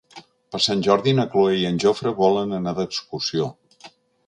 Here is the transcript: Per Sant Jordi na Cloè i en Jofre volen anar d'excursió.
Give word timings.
Per 0.53 0.61
Sant 0.67 0.79
Jordi 0.87 1.13
na 1.19 1.25
Cloè 1.35 1.59
i 1.59 1.67
en 1.71 1.77
Jofre 1.85 2.15
volen 2.23 2.57
anar 2.61 2.75
d'excursió. 2.79 3.49